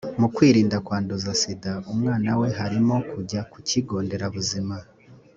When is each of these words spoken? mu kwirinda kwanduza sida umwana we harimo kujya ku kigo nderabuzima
mu 0.19 0.27
kwirinda 0.35 0.77
kwanduza 0.85 1.29
sida 1.41 1.71
umwana 1.91 2.29
we 2.39 2.47
harimo 2.59 2.95
kujya 3.11 3.41
ku 3.51 3.57
kigo 3.67 3.95
nderabuzima 4.05 4.75